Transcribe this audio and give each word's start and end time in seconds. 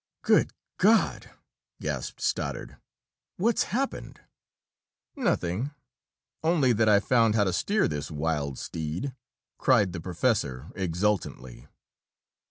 "Good 0.23 0.51
God!" 0.79 1.29
gasped 1.79 2.21
Stoddard. 2.21 2.77
"What's 3.37 3.65
happened?" 3.69 4.19
"Nothing 5.15 5.75
only 6.43 6.73
that 6.73 6.89
I've 6.89 7.03
found 7.03 7.35
how 7.35 7.43
to 7.43 7.53
steer 7.53 7.87
this 7.87 8.09
wild 8.09 8.57
steed!" 8.57 9.13
cried 9.59 9.93
the 9.93 10.01
professor, 10.01 10.71
exultantly. 10.75 11.67